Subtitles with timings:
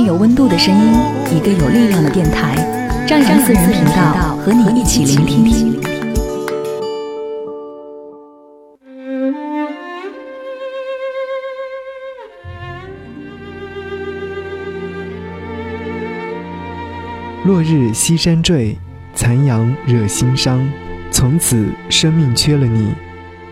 [0.00, 0.92] 有温度的声音，
[1.36, 2.54] 一个有力量的电台，
[3.06, 5.78] 张扬私人频道和你一起聆听。
[17.44, 18.76] 落日西山坠，
[19.14, 20.68] 残阳惹心伤。
[21.10, 22.92] 从此生命缺了你，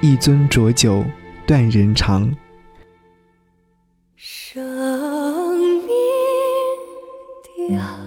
[0.02, 1.02] 一樽浊酒
[1.46, 2.30] 断人肠。
[7.74, 8.05] 好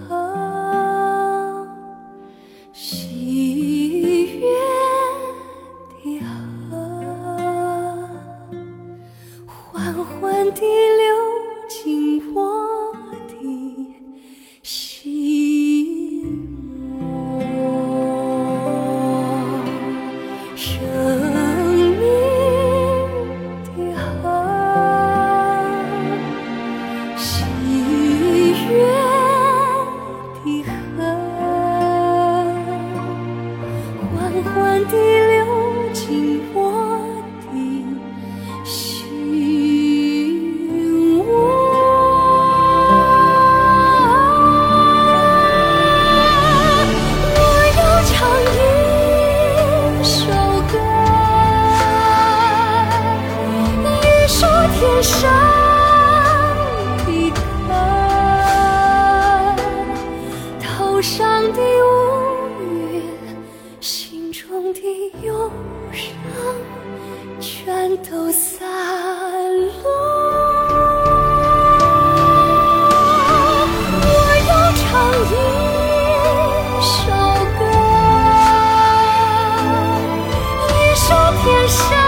[81.70, 81.99] 天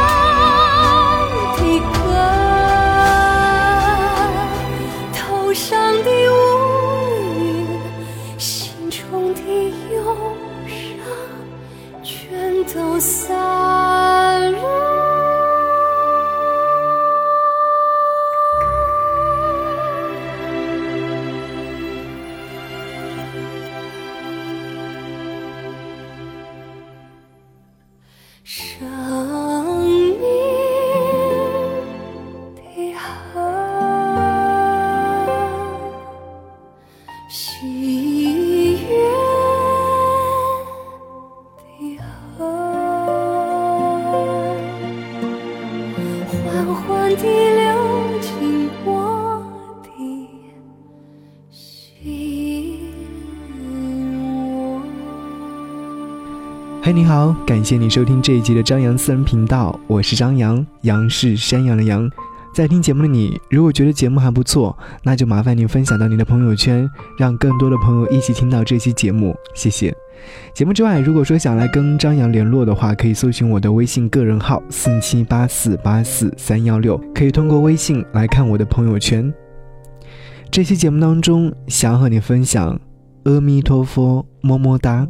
[56.92, 62.08] 你好，感谢你收听这一集的张扬私人频道，我是张扬，杨是山羊的羊。
[62.54, 66.86] 在听节目的你，如果觉得节目还不错，那就麻烦您分享到你的朋友圈，
[67.18, 69.94] 让更多的朋友一起听到这期节目，谢谢。
[70.52, 79.32] 节目之外，如果说想来跟张扬联络的话，可以搜寻我的微信个人号四七八四八四三幺六，可以通过微信来看我的朋友圈。
[80.50, 82.78] 这期节目当中，想和你分享
[83.24, 85.08] 阿弥陀佛，么么哒。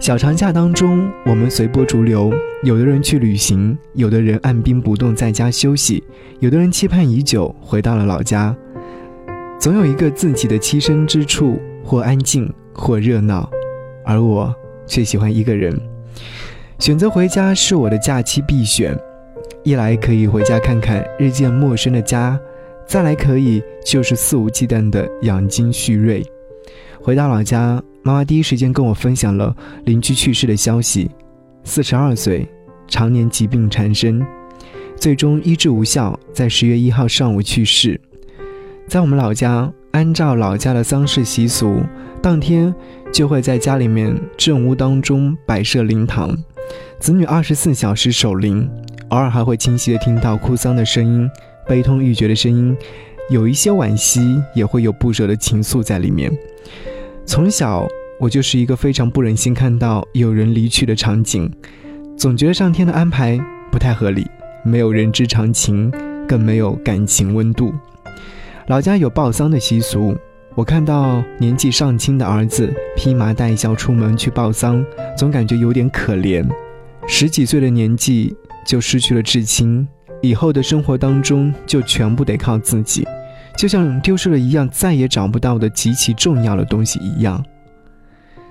[0.00, 2.30] 小长假当中，我们随波逐流，
[2.62, 6.04] 有的人去旅行，有的人按兵不动在家休息，
[6.40, 8.54] 有的人期盼已久回到了老家。
[9.58, 13.48] 总有一个自己的栖身之处，或安静，或热闹，
[14.04, 14.54] 而我
[14.86, 15.74] 却喜欢一个人。
[16.78, 18.94] 选择回家是我的假期必选，
[19.62, 22.38] 一来可以回家看看日渐陌生的家，
[22.86, 26.22] 再来可以就是肆无忌惮的养精蓄锐。
[27.04, 29.54] 回到老家，妈妈第一时间跟我分享了
[29.84, 31.10] 邻居去世的消息，
[31.62, 32.48] 四十二岁，
[32.88, 34.24] 常年疾病缠身，
[34.96, 38.00] 最终医治无效，在十月一号上午去世。
[38.88, 41.82] 在我们老家，按照老家的丧事习俗，
[42.22, 42.74] 当天
[43.12, 46.34] 就会在家里面正屋当中摆设灵堂，
[46.98, 48.66] 子女二十四小时守灵，
[49.10, 51.28] 偶尔还会清晰的听到哭丧的声音、
[51.68, 52.74] 悲痛欲绝的声音，
[53.28, 56.32] 有一些惋惜，也会有不舍的情愫在里面。
[57.26, 57.86] 从小，
[58.20, 61.50] 我就是一个非常不忍心看到有人离去的场景，
[62.16, 63.40] 总觉得上天的安排
[63.72, 64.26] 不太合理，
[64.62, 65.90] 没有人之常情，
[66.28, 67.72] 更没有感情温度。
[68.68, 70.14] 老家有报丧的习俗，
[70.54, 74.84] 我看到年纪尚轻的儿子披麻戴孝出门去报丧，
[75.16, 76.46] 总感觉有点可怜。
[77.06, 78.36] 十几岁的年纪
[78.66, 79.86] 就失去了至亲，
[80.22, 83.06] 以后的生活当中就全部得靠自己，
[83.56, 87.42] 就像丢失了一样再也找不到的极其重要的东西一样。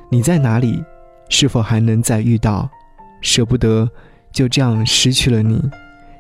[0.10, 0.84] 你在哪里？
[1.30, 2.70] 是否还能再遇到？
[3.22, 3.90] 舍不得
[4.32, 5.62] 就这样失去了你，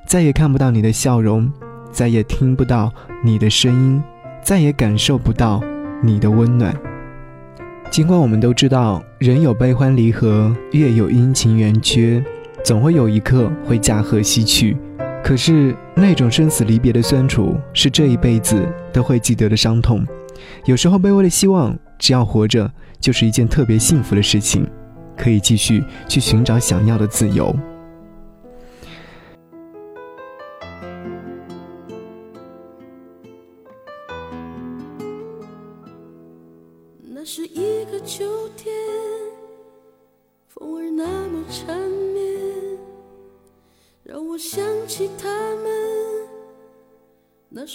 [0.07, 1.51] 再也看不到你的笑容，
[1.91, 2.91] 再也听不到
[3.23, 4.03] 你的声音，
[4.41, 5.61] 再也感受不到。
[6.05, 6.75] 你的温暖。
[7.89, 12.21] 尽管我们都知道，人有悲欢离合，月有阴晴圆缺，
[12.61, 14.75] 总会有一刻会驾鹤西去。
[15.23, 20.05] 可是那种生死离别的酸楚，是这一辈子都会记得的伤痛。
[20.65, 24.67] 有时候卑微的希望，只要活着，就是一件特别幸福的事情，
[25.15, 27.55] 可以继续去寻找想要的自由。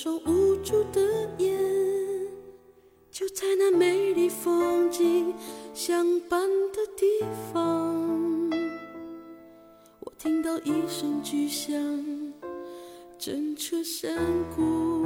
[0.00, 1.00] 双无助的
[1.38, 1.58] 眼。
[3.10, 5.34] 就在那美丽风景
[5.74, 6.40] 相伴
[6.72, 7.04] 的地
[7.52, 8.48] 方，
[9.98, 11.74] 我听到一声巨响，
[13.18, 14.16] 震彻山
[14.54, 15.04] 谷。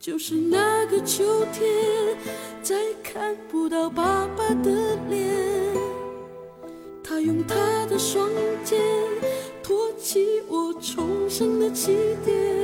[0.00, 2.16] 就是那个秋天，
[2.62, 2.74] 再
[3.04, 5.28] 看不到爸爸的脸。
[7.04, 8.30] 他用他的双
[8.64, 8.80] 肩
[9.62, 11.92] 托起我重生的起
[12.24, 12.57] 点，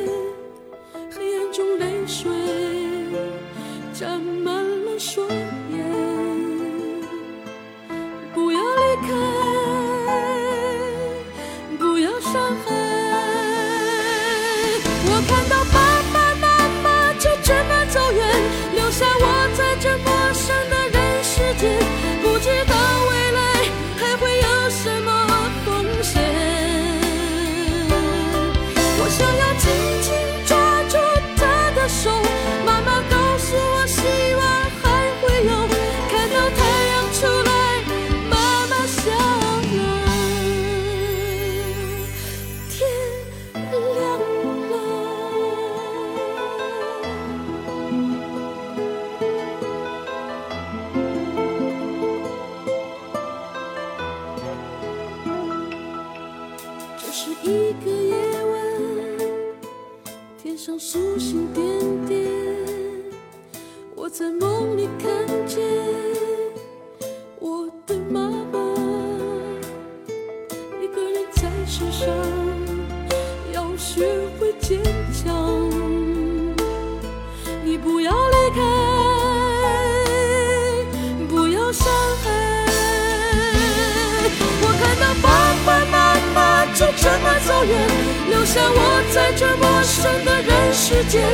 [88.54, 91.26] 下我在这陌生的人世间。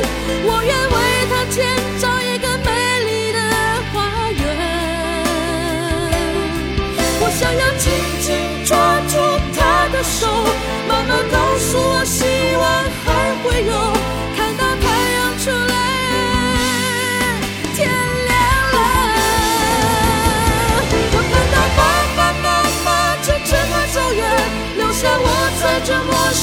[0.43, 0.97] 我愿为
[1.29, 1.69] 他建
[1.99, 2.69] 造一个美
[3.05, 3.39] 丽的
[3.93, 3.93] 花
[4.31, 4.41] 园。
[7.21, 7.93] 我想要紧
[8.25, 8.73] 紧抓
[9.05, 9.13] 住
[9.53, 10.25] 他的手，
[10.89, 12.25] 慢慢告诉我，希
[12.57, 12.65] 望
[13.05, 13.05] 还
[13.43, 13.71] 会有，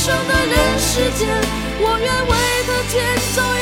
[0.08, 1.28] 陌生的人世间。
[1.80, 2.32] 我愿为
[2.66, 2.96] 他建
[3.36, 3.57] 造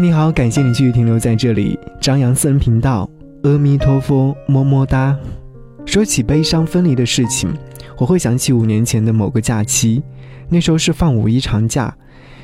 [0.00, 1.78] 你好，感谢你继续停留在这里。
[2.00, 3.06] 张扬私人频道，
[3.42, 5.14] 阿弥陀佛，么么哒。
[5.84, 7.52] 说起悲伤分离的事情，
[7.98, 10.02] 我会想起五年前的某个假期，
[10.48, 11.94] 那时候是放五一长假，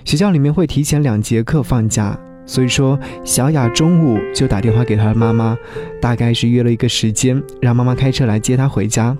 [0.04, 5.56] 学校里面会提前两节课放假，所以说小雅中午就打电话给她的妈妈，
[5.98, 9.16] 大概是约了一个时间，让妈妈开车来接她回家。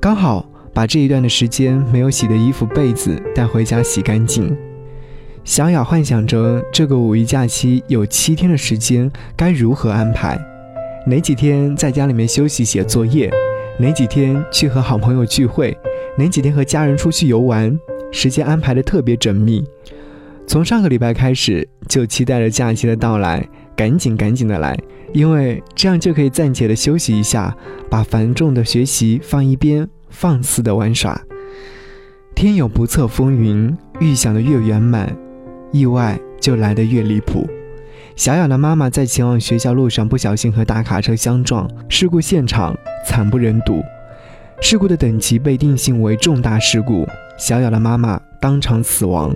[0.00, 4.56] 刚好把这一段的时间没有洗的衣服、被子带回家洗干净。
[5.48, 10.38] 小雅幻想着这个五一假期有七天的时间该如何安排，
[11.06, 13.32] 哪几天在家里面休息写作业，
[13.78, 15.74] 哪几天去和好朋友聚会，
[16.18, 17.74] 哪几天和家人出去游玩，
[18.12, 19.64] 时间安排的特别缜密。
[20.46, 23.42] 从上个礼拜开始就期待着假期的到来，
[23.74, 24.78] 赶紧赶紧的来，
[25.14, 27.56] 因为这样就可以暂且的休息一下，
[27.88, 31.18] 把繁重的学习放一边，放肆的玩耍。
[32.34, 35.16] 天有不测风云，预想的越圆满。
[35.72, 37.48] 意外就来得越离谱。
[38.16, 43.80] 小雅的妈妈在前往学校路上不小心和大卡车相撞，事故现场惨不忍睹。
[44.60, 47.06] 事故的等级被定性为重大事故，
[47.38, 49.32] 小雅的妈妈当场死亡。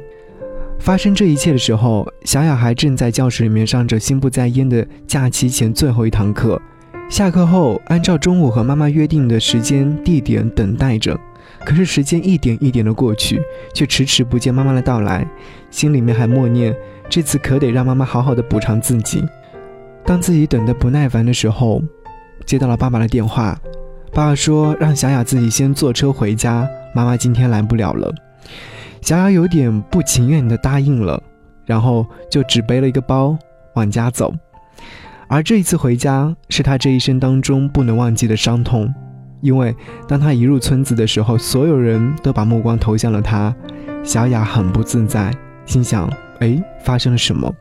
[0.80, 6.60] 发生这一切的时候，小雅还正在教室里面上着心不在焉的假期前最后一堂课。
[7.08, 11.16] 下课后，按照中午和妈妈约定的时间地点等待着。
[11.64, 13.40] 可是时间一点一点的过去，
[13.74, 15.26] 却迟迟不见妈妈的到来，
[15.70, 16.74] 心里面还默念：
[17.08, 19.24] 这次可得让妈妈好好的补偿自己。
[20.04, 21.80] 当自己等得不耐烦的时候，
[22.44, 23.56] 接到了爸爸的电话，
[24.12, 28.12] 爸爸说让小雅自己先坐车回家，妈妈今天来不了了。
[29.00, 31.22] 小雅有点不情愿的答应了，
[31.64, 33.38] 然后就只背了一个包
[33.74, 34.34] 往家走。
[35.28, 38.92] 而这一次回家，是他这一生当中不能忘记的伤痛。
[39.42, 39.76] 因为
[40.08, 43.54] 当他一入村子的时候，所有人都把目光投向了他。
[44.02, 45.30] 小雅很不自在，
[45.66, 47.54] 心想：哎，发生了什么？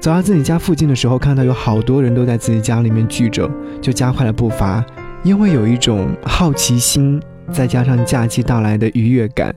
[0.00, 4.84] 走到自己家附近的时候，看到有好多人都在自己家里面聚着，就加快了步伐，
[5.24, 7.20] 因为有一种好奇心，
[7.50, 9.54] 再加上假期到来的愉悦感。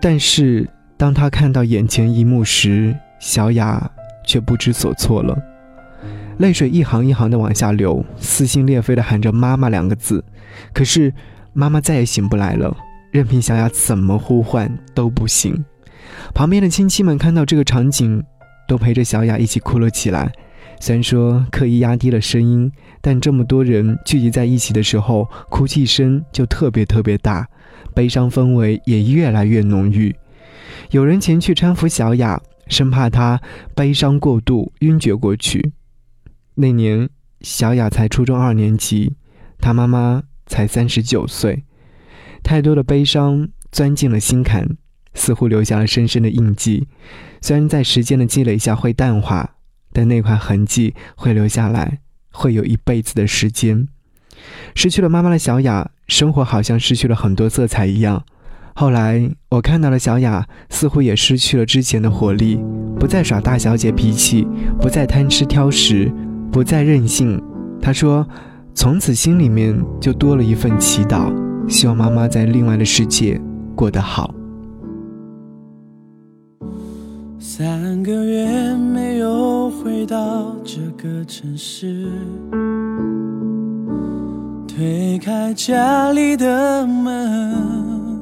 [0.00, 3.90] 但是当他看到眼前一幕时，小雅
[4.26, 5.36] 却不知所措了。
[6.38, 10.22] 泪水一行一行的往下流，撕心裂肺的喊着“妈妈”两个字，
[10.74, 11.12] 可是
[11.54, 12.76] 妈妈再也醒不来了，
[13.10, 15.64] 任凭小雅怎么呼唤都不醒。
[16.34, 18.22] 旁边的亲戚们看到这个场景，
[18.68, 20.30] 都陪着小雅一起哭了起来。
[20.78, 27.48] 虽然说刻意压低了声音，但这么多人聚集在一起的时候，哭泣声就特别特别大，
[27.94, 30.14] 悲伤氛围也越来越浓郁。
[30.90, 32.38] 有人前去搀扶小雅，
[32.68, 33.40] 生怕她
[33.74, 35.72] 悲伤过度晕厥过去。
[36.58, 37.08] 那年，
[37.42, 39.14] 小雅才初中二年级，
[39.60, 41.64] 她妈妈才三十九岁。
[42.42, 44.76] 太多的悲伤钻进了心坎，
[45.12, 46.88] 似乎留下了深深的印记。
[47.42, 49.56] 虽然在时间的积累下会淡化，
[49.92, 51.98] 但那块痕迹会留下来，
[52.30, 53.88] 会有一辈子的时间。
[54.74, 58.24] 失去了妈妈的小雅，生活好像失去了很多色彩一样。
[58.74, 62.60] 后来，我看到了小雅，似乎也失去了之前的活力，
[62.98, 64.46] 不再耍大小姐脾气，
[64.80, 66.10] 不再贪吃挑食。
[66.56, 67.38] 不再任性，
[67.82, 68.26] 他说
[68.72, 71.30] ：“从此心里面就多了一份祈祷，
[71.68, 73.38] 希望妈妈在另外的世界
[73.74, 74.34] 过得好。”
[77.38, 82.08] 三个月没有回到这个城市，
[84.66, 88.18] 推开家里的门，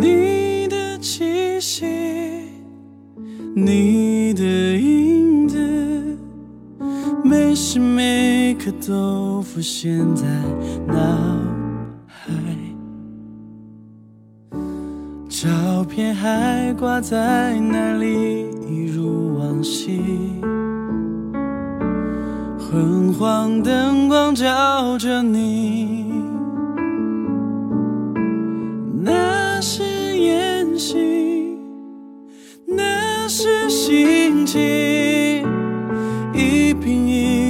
[0.00, 1.86] 你的气息，
[3.54, 4.07] 你
[7.48, 10.26] 每时每刻都浮现在
[10.86, 10.94] 脑
[12.06, 12.30] 海，
[15.30, 15.48] 照
[15.82, 20.02] 片还挂在那里，一如往昔。
[22.58, 26.04] 昏黄灯光照着你，
[29.00, 29.82] 那是
[30.18, 31.56] 演戏，
[32.66, 34.77] 那是心情。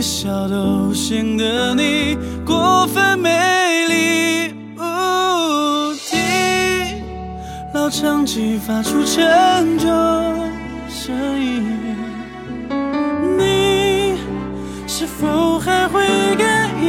[0.09, 3.29] 笑都显得你过分美
[3.87, 4.55] 丽。
[6.09, 6.19] 听
[7.75, 9.89] 老唱机发出沉重
[10.89, 11.63] 声音，
[13.39, 14.17] 你
[14.87, 16.89] 是否还会感应？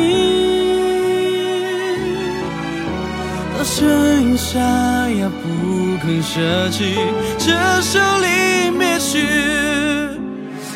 [3.54, 3.86] 当声
[4.24, 4.38] 音？
[4.38, 6.96] 沙哑，不肯舍弃
[7.38, 9.79] 这首离别曲。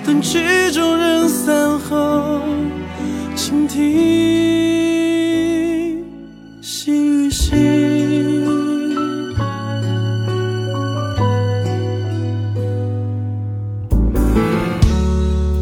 [0.05, 0.39] 等曲
[0.71, 2.41] 终人散后，
[3.35, 3.81] 倾听
[6.61, 8.43] 心与心。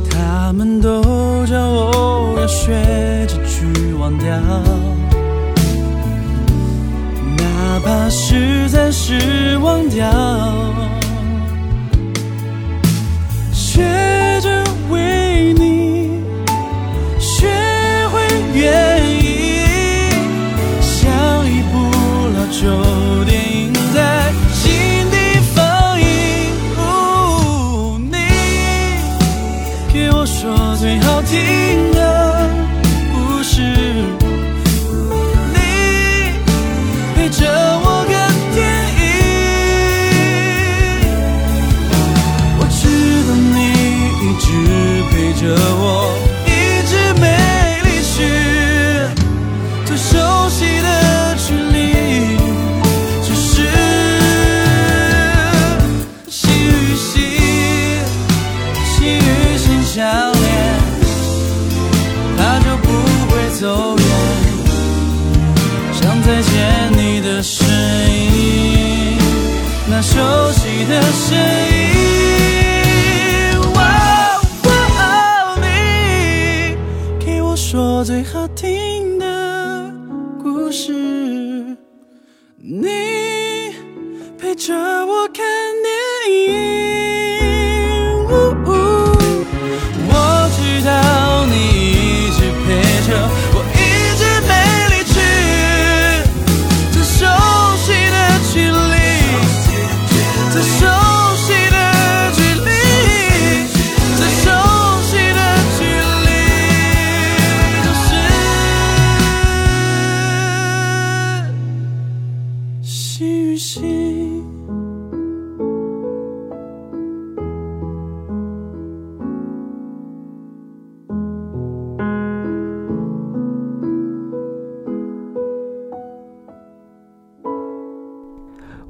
[0.09, 1.01] 他们都
[1.45, 2.73] 叫我要学
[3.27, 4.35] 着去忘掉，
[7.37, 10.09] 哪怕是暂时忘掉。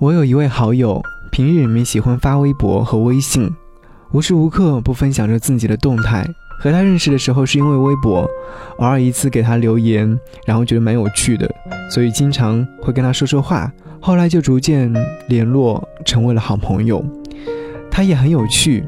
[0.02, 3.48] 我有一位好友，平日里面喜欢发微博和微信，
[4.14, 6.28] 无时无刻不分享着自己的动态。
[6.60, 8.28] 和他认识的时候是因为微博，
[8.78, 11.48] 偶尔一次给他留言，然后觉得蛮有趣的，
[11.88, 13.72] 所以经常会跟他说说话。
[14.00, 14.92] 后来就逐渐
[15.28, 17.06] 联络，成为了好朋友。
[17.92, 18.84] 他也很有趣，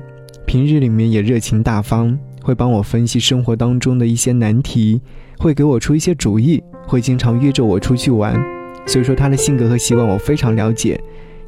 [0.47, 4.99] 平日里面也热情大方，会帮我分析生活当中的一些难题，
[5.37, 8.52] 会给我出一些主意，会经常约着我出去玩。
[8.85, 10.99] 所以说他的性格和习惯我非常了解，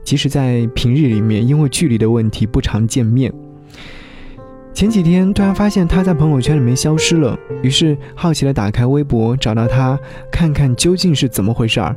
[0.04, 3.32] 即使在平日里面因为距离的问题不常见面。
[4.74, 9.98] 前几天突然发现他在朋友圈里面消失了，于是好奇的打开微博找到他，
[10.32, 11.96] 看看究竟是怎么回事儿。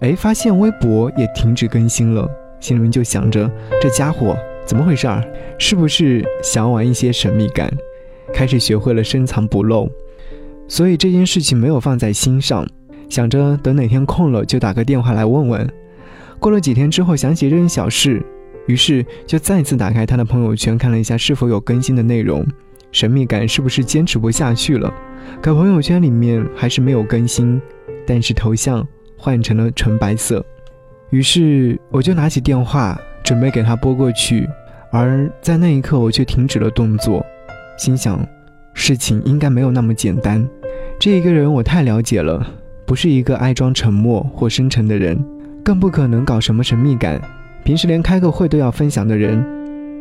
[0.00, 4.36] 哎，发现微博也停止更新了，心里面就想着这家伙
[4.66, 5.22] 怎么回事儿？
[5.56, 7.72] 是不是想玩一些神秘感？
[8.32, 9.88] 开始学会了深藏不露，
[10.66, 12.66] 所以这件事情没有放在心上。
[13.14, 15.72] 想着等哪天空了就打个电话来问问。
[16.40, 18.20] 过了几天之后，想起这件小事，
[18.66, 22.44] 于是就再次打开他的朋友圈看了一下是否有更新的内容。
[22.90, 24.92] 神秘感是不是坚持不下去了？
[25.40, 27.62] 可朋友圈里面还是没有更新，
[28.04, 28.84] 但是头像
[29.16, 30.44] 换成了纯白色。
[31.10, 34.44] 于是我就拿起电话准备给他拨过去，
[34.90, 37.24] 而在那一刻我却停止了动作，
[37.78, 38.26] 心想
[38.74, 40.44] 事情应该没有那么简单。
[40.98, 42.44] 这一个人我太了解了。
[42.86, 45.18] 不是一个爱装沉默或深沉的人，
[45.64, 47.20] 更不可能搞什么神秘感。
[47.64, 49.42] 平时连开个会都要分享的人，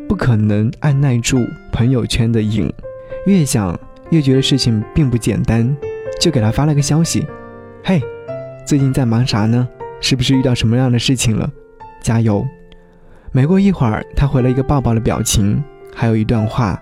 [0.07, 1.39] 不可能按耐住
[1.71, 2.69] 朋友圈的瘾。
[3.25, 5.73] 越想越觉得事情并不简单，
[6.19, 7.25] 就给他发了个消息
[7.85, 8.01] ：“嘿，
[8.65, 9.65] 最近在忙啥呢？
[10.01, 11.49] 是不是遇到什么样的事情了？
[12.01, 12.45] 加油！”
[13.31, 15.63] 没过一会儿，他回了一个抱抱的表情，
[15.95, 16.77] 还有一段话：“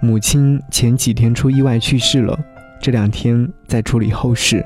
[0.00, 2.38] 母亲前几天出意外去世了，
[2.80, 4.64] 这两天在处理后事。”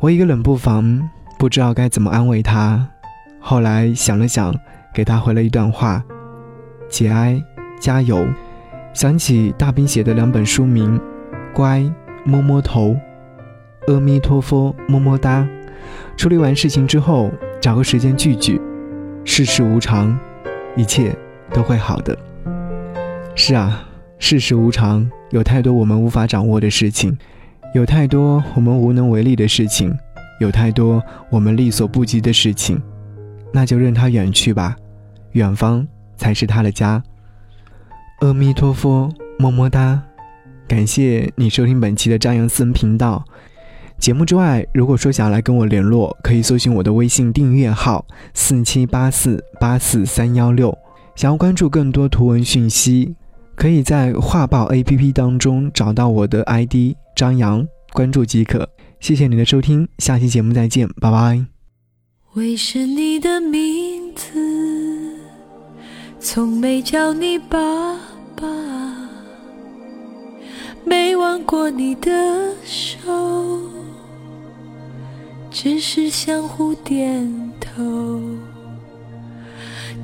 [0.00, 2.88] 我一个冷不防，不知道该怎么安慰他。
[3.38, 4.54] 后来想了想，
[4.94, 6.02] 给他回了一段话
[6.88, 7.38] ：“节哀，
[7.78, 8.26] 加油。”
[8.94, 10.98] 想起大兵写的两本书名：
[11.52, 11.84] 《乖，
[12.24, 12.88] 摸摸头》，
[13.92, 15.42] 《阿弥陀佛，么么哒》。
[16.16, 18.58] 处理完事情之后，找个时间聚聚。
[19.26, 20.18] 世事无常，
[20.76, 21.14] 一切
[21.52, 22.18] 都会好的。
[23.34, 23.86] 是啊，
[24.18, 27.18] 世事无常，有太多我们无法掌握的事情。
[27.72, 29.96] 有太多我们无能为力的事情，
[30.40, 32.80] 有太多我们力所不及的事情，
[33.52, 34.76] 那就任它远去吧，
[35.32, 37.02] 远方才是他的家。
[38.20, 40.02] 阿弥陀佛，么么哒！
[40.66, 43.24] 感谢你收听本期的张扬私人频道。
[43.98, 48.04] 节目之外，如果说想要来跟我联络，可以搜寻我的微信订阅号
[48.34, 50.76] 四七八四八四三幺六。
[51.14, 53.14] 想要关注更多图文讯息，
[53.60, 56.96] 可以在画报 APP 当中找到我的 ID。
[57.14, 58.66] 张扬，关注即可。
[59.00, 61.44] 谢谢你的收听，下期节目再见，拜拜。
[62.32, 64.32] 为是你的名字，
[66.18, 67.58] 从没叫你爸
[68.34, 68.46] 爸，
[70.86, 73.60] 没挽过你的手，
[75.50, 78.22] 只是相互点头。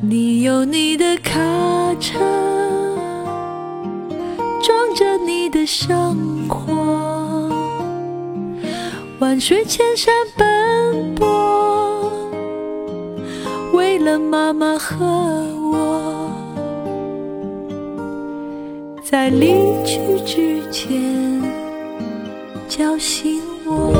[0.03, 1.41] 你有你的卡
[1.99, 2.19] 车，
[4.63, 7.51] 装着你的生活。
[9.19, 12.13] 万水千山奔波，
[13.73, 14.97] 为了妈妈和
[15.73, 16.31] 我，
[19.03, 21.43] 在离去之前
[22.69, 23.95] 叫醒我，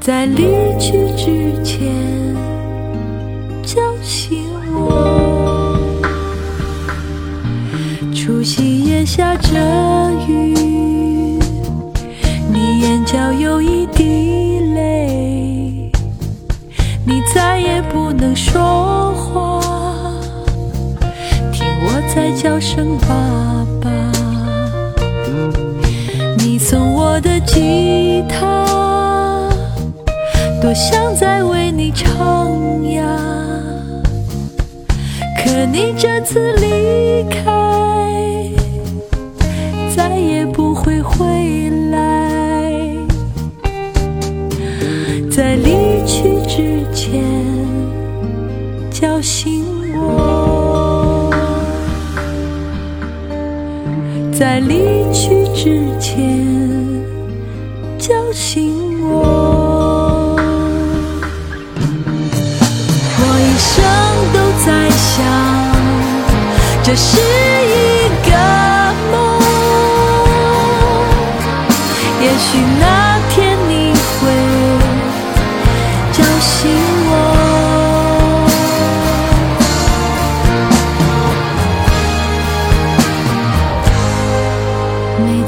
[0.00, 0.42] 在离
[0.80, 1.94] 去之前
[3.62, 5.15] 叫醒我。
[8.46, 9.58] 夕夜下着
[10.28, 10.54] 雨。
[12.48, 15.90] 你眼角有一滴泪，
[17.04, 19.60] 你再也不能说话，
[21.52, 23.90] 听我在叫声爸爸。
[26.38, 28.64] 你送我的吉他，
[30.62, 32.35] 多想再为你唱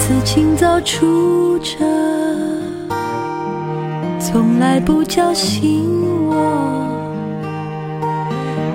[0.09, 1.85] 次清早出车，
[4.19, 5.85] 从来不叫醒
[6.27, 6.89] 我。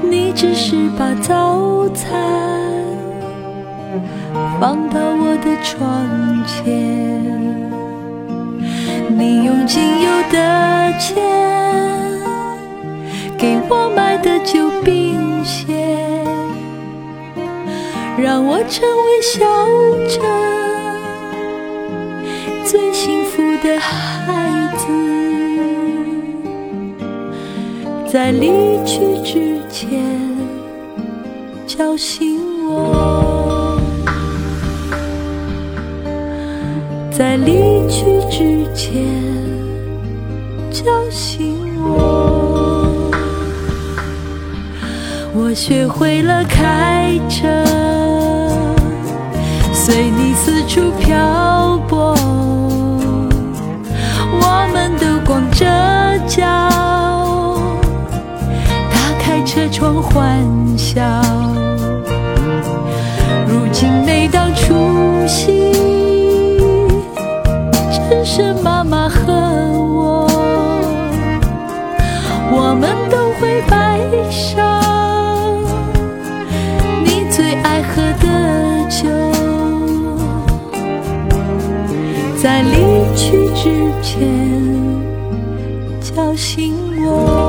[0.04, 2.22] 你只是把早餐
[4.62, 6.08] 放到我的窗
[6.46, 7.34] 前，
[9.10, 11.16] 你用仅有的钱
[13.36, 15.74] 给我买的旧冰鞋。
[18.20, 19.40] 让我成为小
[20.08, 20.63] 镇
[23.64, 24.86] 的孩子，
[28.12, 28.50] 在离
[28.86, 30.04] 去之前
[31.66, 33.80] 叫醒我，
[37.10, 39.06] 在离去之前
[40.70, 42.86] 叫醒我。
[45.34, 47.48] 我学会了开车，
[49.72, 52.14] 随你四处漂泊。
[59.84, 60.40] 窗欢
[60.78, 61.02] 笑。
[63.46, 64.74] 如今每当除
[65.28, 65.74] 夕，
[67.92, 69.34] 只剩妈妈和
[69.76, 70.26] 我。
[72.50, 74.00] 我们都会摆
[74.32, 74.82] 上
[77.04, 78.26] 你最爱喝的
[78.90, 79.10] 酒，
[82.42, 82.72] 在离
[83.18, 84.32] 去之前
[86.00, 86.74] 叫醒
[87.06, 87.43] 我，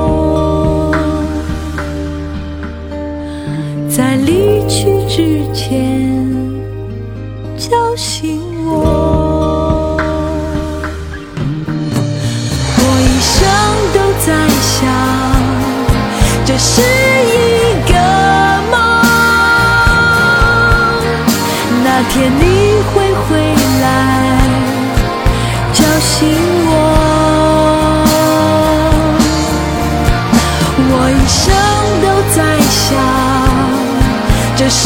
[5.55, 5.71] 前
[7.57, 9.95] 叫醒我。
[12.77, 13.39] 我一生
[13.93, 14.27] 都在
[14.61, 14.83] 想，
[16.45, 17.33] 这是一
[17.89, 17.93] 个
[18.69, 18.73] 梦。
[21.85, 22.43] 那天你
[22.91, 23.25] 会回
[23.81, 23.83] 来
[25.71, 26.13] 叫醒
[26.67, 26.73] 我。
[30.91, 31.41] 我一生
[32.01, 32.37] 都在
[32.69, 32.93] 想，
[34.57, 34.83] 这是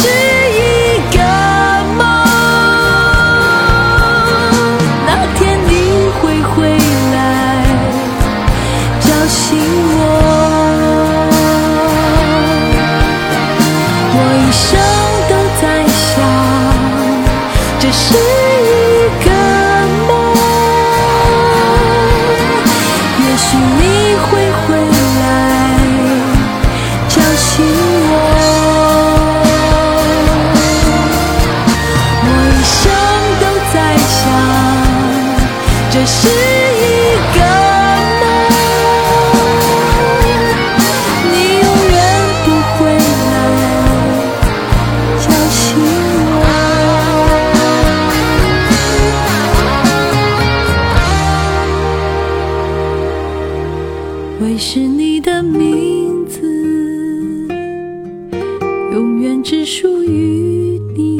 [58.92, 61.20] 永远只属于你。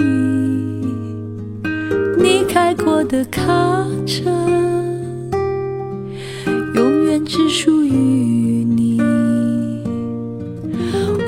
[2.18, 3.42] 你开过的卡
[4.06, 4.30] 车，
[6.76, 7.92] 永远只属于
[8.64, 9.00] 你。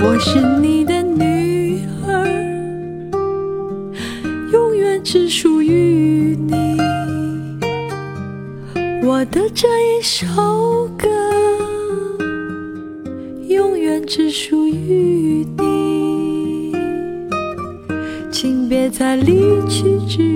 [0.04, 2.25] 我是你的女儿，
[4.51, 6.77] 永远只属于你。
[9.04, 11.08] 我的这一首歌，
[13.47, 14.61] 永远只属
[19.15, 20.31] 离去之